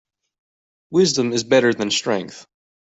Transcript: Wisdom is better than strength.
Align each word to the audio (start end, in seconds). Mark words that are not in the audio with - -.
Wisdom 0.89 1.31
is 1.31 1.43
better 1.43 1.75
than 1.75 1.91
strength. 1.91 2.47